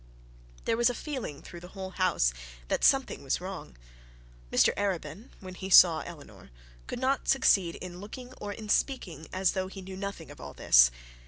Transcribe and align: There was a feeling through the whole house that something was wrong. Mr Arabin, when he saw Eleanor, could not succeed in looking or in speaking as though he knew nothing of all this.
There 0.65 0.77
was 0.77 0.89
a 0.89 0.95
feeling 0.95 1.43
through 1.43 1.59
the 1.59 1.67
whole 1.77 1.91
house 1.91 2.33
that 2.69 2.83
something 2.83 3.21
was 3.21 3.39
wrong. 3.39 3.77
Mr 4.51 4.73
Arabin, 4.73 5.29
when 5.41 5.53
he 5.53 5.69
saw 5.69 5.99
Eleanor, 5.99 6.49
could 6.87 6.97
not 6.97 7.27
succeed 7.27 7.75
in 7.75 7.99
looking 8.01 8.33
or 8.41 8.51
in 8.51 8.67
speaking 8.67 9.27
as 9.31 9.51
though 9.51 9.67
he 9.67 9.83
knew 9.83 9.95
nothing 9.95 10.31
of 10.31 10.41
all 10.41 10.55
this. 10.55 10.89